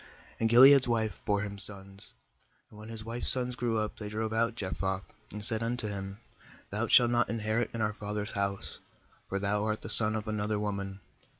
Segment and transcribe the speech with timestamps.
[0.39, 2.15] 2And Gil ead's wife bore him, sons;
[2.71, 6.17] and when bis wife's sons grew up, they drove out Jephthah, and said unto him:
[6.71, 8.79] 'Thou shalt not inherit in our father's louse;
[9.29, 11.01] for thou art the son of another woman.'